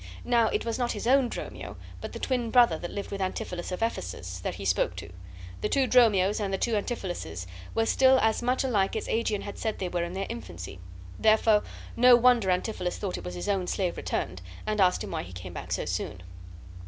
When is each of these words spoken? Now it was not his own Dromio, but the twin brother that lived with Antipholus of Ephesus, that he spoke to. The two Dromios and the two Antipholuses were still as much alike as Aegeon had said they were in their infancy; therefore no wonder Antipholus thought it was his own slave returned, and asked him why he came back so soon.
Now 0.25 0.47
it 0.47 0.65
was 0.65 0.79
not 0.79 0.93
his 0.93 1.05
own 1.05 1.29
Dromio, 1.29 1.77
but 2.01 2.11
the 2.11 2.17
twin 2.17 2.49
brother 2.49 2.75
that 2.79 2.89
lived 2.89 3.11
with 3.11 3.21
Antipholus 3.21 3.71
of 3.71 3.83
Ephesus, 3.83 4.39
that 4.39 4.55
he 4.55 4.65
spoke 4.65 4.95
to. 4.95 5.11
The 5.61 5.69
two 5.69 5.85
Dromios 5.85 6.39
and 6.39 6.51
the 6.51 6.57
two 6.57 6.73
Antipholuses 6.73 7.45
were 7.75 7.85
still 7.85 8.17
as 8.19 8.41
much 8.41 8.63
alike 8.63 8.95
as 8.95 9.07
Aegeon 9.07 9.43
had 9.43 9.59
said 9.59 9.77
they 9.77 9.89
were 9.89 10.03
in 10.03 10.13
their 10.13 10.25
infancy; 10.27 10.79
therefore 11.19 11.61
no 11.95 12.15
wonder 12.15 12.49
Antipholus 12.49 12.97
thought 12.97 13.15
it 13.19 13.23
was 13.23 13.35
his 13.35 13.47
own 13.47 13.67
slave 13.67 13.95
returned, 13.95 14.41
and 14.65 14.81
asked 14.81 15.03
him 15.03 15.11
why 15.11 15.21
he 15.21 15.31
came 15.33 15.53
back 15.53 15.71
so 15.71 15.85
soon. 15.85 16.23